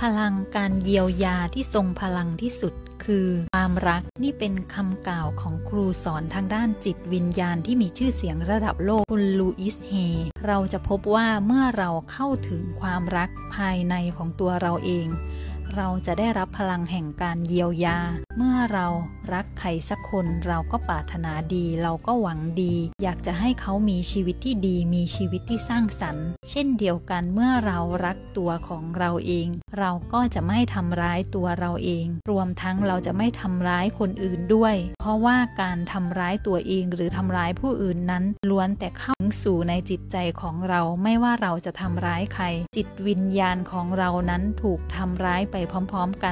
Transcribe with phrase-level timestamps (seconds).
[0.00, 9.92] พลังการเยียวยาที่ทรงพลังที่สุด คือความรักนี่เป็นคำกล่าวของครูสอนทางด้านจิตวิญญาณที่มีชื่อเสียงระดับโลกคุณลูอิสเฮ
[10.46, 15.06] เราจะพบว่าเมื่อเราเข้าถึงความรักภายในของตัวเราเอง
[15.76, 17.98] เราจะได้รับพลังแห่งการเยียวยา
[18.36, 18.86] เมื่อเรา
[19.32, 29.48] รักใครสักคนเราก็ปรารถนาดี เราก็หวังดี อยากจะให้เขามีชีวิตที่ดีมีชีวิตที่สร้างสรรค์ เช่นเดียวกันเมื่อเรารักตัวของเราเอง
[29.78, 42.44] เราก็จะไม่ทำร้ายตัวเราเอง รวมทั้งเราจะไม่ทำร้ายคนอื่นด้วย เพราะว่าการทำร้ายตัวเองหรือทำร้ายผู้อื่นนั้น ล้วนแต่เข้าสู่ในจิตใจของเราไม่ว่าเราจะทำร้ายใคร
[42.76, 46.28] จิตวิญญาณของเรานั้นถูกทำร้ายไปพร้อม ๆ กัน